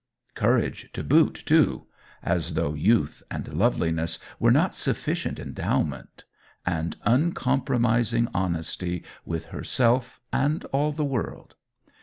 [0.33, 1.85] Courage to boot, too
[2.23, 6.25] as though youth and loveliness were not sufficient endowment
[6.65, 11.53] and uncompromising honesty with herself and all the world.